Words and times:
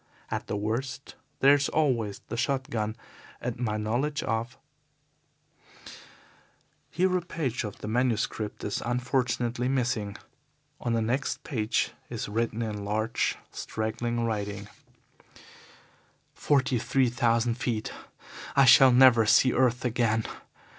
At 0.31 0.47
the 0.47 0.55
worst 0.55 1.13
there 1.41 1.53
is 1.53 1.69
always 1.69 2.21
the 2.27 2.35
shot 2.35 2.71
gun 2.71 2.95
and 3.39 3.55
my 3.59 3.77
knowledge 3.77 4.23
of..." 4.23 4.57
Here 6.89 7.15
a 7.15 7.21
page 7.21 7.63
of 7.63 7.77
the 7.81 7.87
manuscript 7.87 8.63
is 8.63 8.81
unfortunately 8.83 9.67
missing. 9.69 10.17
On 10.79 10.93
the 10.93 11.03
next 11.03 11.43
page 11.43 11.91
is 12.09 12.27
written, 12.27 12.63
in 12.63 12.83
large, 12.83 13.37
straggling 13.51 14.21
writing: 14.25 14.69
"Forty 16.33 16.79
three 16.79 17.09
thousand 17.09 17.59
feet. 17.59 17.93
I 18.55 18.65
shall 18.65 18.91
never 18.91 19.27
see 19.27 19.53
earth 19.53 19.85
again. 19.85 20.25